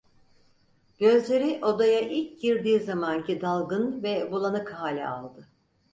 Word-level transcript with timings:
Gözleri 0.97 1.59
odaya 1.65 2.01
ilk 2.01 2.41
girdiği 2.41 2.79
zamanki 2.79 3.41
dalgın 3.41 4.03
ve 4.03 4.31
bulanık 4.31 4.73
hali 4.73 5.07
aldı. 5.07 5.47